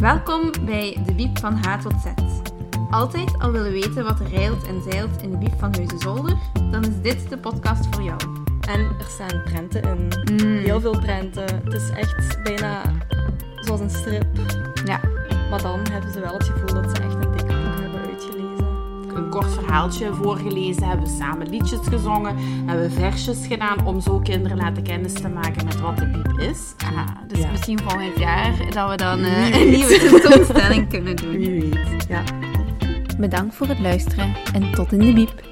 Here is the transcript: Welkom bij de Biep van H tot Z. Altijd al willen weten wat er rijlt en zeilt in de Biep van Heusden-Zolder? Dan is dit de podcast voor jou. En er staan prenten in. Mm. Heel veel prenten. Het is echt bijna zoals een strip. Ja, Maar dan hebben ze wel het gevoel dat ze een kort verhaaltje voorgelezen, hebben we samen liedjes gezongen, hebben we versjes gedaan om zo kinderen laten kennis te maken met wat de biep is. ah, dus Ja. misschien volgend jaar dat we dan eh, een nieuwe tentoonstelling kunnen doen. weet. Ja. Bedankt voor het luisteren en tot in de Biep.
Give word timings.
Welkom 0.00 0.50
bij 0.64 0.96
de 1.06 1.14
Biep 1.14 1.38
van 1.38 1.54
H 1.54 1.82
tot 1.82 1.92
Z. 1.92 2.06
Altijd 2.90 3.38
al 3.38 3.52
willen 3.52 3.72
weten 3.72 4.04
wat 4.04 4.20
er 4.20 4.28
rijlt 4.28 4.66
en 4.66 4.82
zeilt 4.90 5.22
in 5.22 5.30
de 5.30 5.36
Biep 5.36 5.58
van 5.58 5.72
Heusden-Zolder? 5.72 6.36
Dan 6.70 6.84
is 6.84 7.00
dit 7.02 7.28
de 7.28 7.38
podcast 7.38 7.86
voor 7.90 8.02
jou. 8.02 8.20
En 8.68 8.80
er 8.80 9.06
staan 9.08 9.42
prenten 9.44 9.82
in. 9.82 10.08
Mm. 10.32 10.56
Heel 10.56 10.80
veel 10.80 10.98
prenten. 10.98 11.62
Het 11.64 11.72
is 11.72 11.90
echt 11.90 12.42
bijna 12.42 12.82
zoals 13.54 13.80
een 13.80 13.90
strip. 13.90 14.26
Ja, 14.84 15.00
Maar 15.50 15.62
dan 15.62 15.80
hebben 15.90 16.12
ze 16.12 16.20
wel 16.20 16.32
het 16.32 16.44
gevoel 16.44 16.82
dat 16.82 16.96
ze 16.96 16.99
een 19.24 19.30
kort 19.30 19.52
verhaaltje 19.52 20.12
voorgelezen, 20.14 20.88
hebben 20.88 21.06
we 21.06 21.16
samen 21.18 21.48
liedjes 21.48 21.78
gezongen, 21.88 22.36
hebben 22.66 22.88
we 22.88 22.90
versjes 22.94 23.46
gedaan 23.46 23.86
om 23.86 24.00
zo 24.00 24.18
kinderen 24.18 24.56
laten 24.56 24.82
kennis 24.82 25.12
te 25.12 25.28
maken 25.28 25.64
met 25.64 25.80
wat 25.80 25.96
de 25.96 26.06
biep 26.06 26.38
is. 26.38 26.74
ah, 26.84 27.08
dus 27.26 27.38
Ja. 27.38 27.50
misschien 27.50 27.78
volgend 27.78 28.18
jaar 28.18 28.52
dat 28.74 28.90
we 28.90 28.96
dan 28.96 29.24
eh, 29.24 29.60
een 29.60 29.70
nieuwe 29.70 29.98
tentoonstelling 29.98 30.88
kunnen 30.88 31.16
doen. 31.16 31.38
weet. 31.38 32.06
Ja. 32.08 32.22
Bedankt 33.18 33.54
voor 33.54 33.66
het 33.66 33.78
luisteren 33.78 34.34
en 34.52 34.72
tot 34.72 34.92
in 34.92 34.98
de 34.98 35.12
Biep. 35.12 35.42